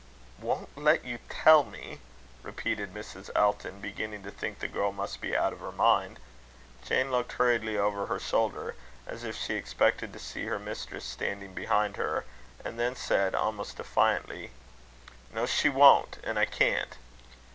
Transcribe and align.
"Won't 0.39 0.75
let 0.75 1.05
you 1.05 1.19
tell 1.29 1.63
me?" 1.63 1.99
repeated 2.41 2.91
Mrs. 2.91 3.29
Elton, 3.35 3.79
beginning 3.79 4.23
to 4.23 4.31
think 4.31 4.57
the 4.57 4.67
girl 4.67 4.91
must 4.91 5.21
be 5.21 5.37
out 5.37 5.53
of 5.53 5.59
her 5.59 5.71
mind. 5.71 6.17
Jane 6.83 7.11
looked 7.11 7.33
hurriedly 7.33 7.77
over 7.77 8.07
her 8.07 8.17
shoulder, 8.19 8.73
as 9.05 9.23
if 9.23 9.37
she 9.37 9.53
expected 9.53 10.11
to 10.11 10.17
see 10.17 10.45
her 10.47 10.57
mistress 10.57 11.05
standing 11.05 11.53
behind 11.53 11.97
her, 11.97 12.25
and 12.65 12.79
then 12.79 12.95
said, 12.95 13.35
almost 13.35 13.77
defiantly: 13.77 14.49
"No, 15.31 15.45
she 15.45 15.69
won't; 15.69 16.17
and 16.23 16.39
I 16.39 16.45
can't." 16.45 16.97